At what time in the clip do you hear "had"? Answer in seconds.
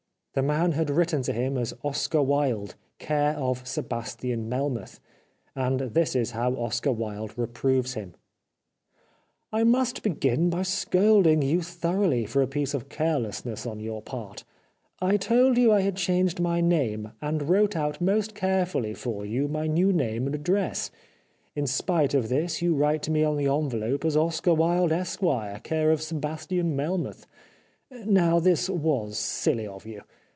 0.71-0.89, 15.81-15.97